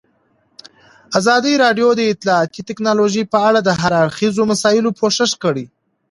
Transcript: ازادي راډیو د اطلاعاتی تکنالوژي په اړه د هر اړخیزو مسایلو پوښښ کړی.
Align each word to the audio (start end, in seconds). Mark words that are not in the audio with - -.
ازادي 1.19 1.53
راډیو 1.63 1.89
د 1.95 2.01
اطلاعاتی 2.13 2.61
تکنالوژي 2.69 3.23
په 3.31 3.37
اړه 3.47 3.59
د 3.63 3.69
هر 3.81 3.91
اړخیزو 4.03 4.41
مسایلو 4.51 4.95
پوښښ 4.99 5.31
کړی. 5.43 5.65